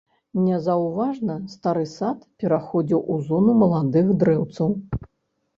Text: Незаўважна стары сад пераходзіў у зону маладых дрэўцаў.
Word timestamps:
Незаўважна 0.43 1.35
стары 1.55 1.83
сад 1.97 2.23
пераходзіў 2.45 3.05
у 3.17 3.19
зону 3.27 3.51
маладых 3.63 4.05
дрэўцаў. 4.25 4.69